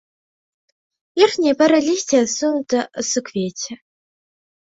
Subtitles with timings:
[1.23, 3.73] Верхняя пара лісця адсунута ад суквецці.